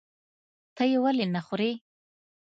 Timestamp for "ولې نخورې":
1.03-1.71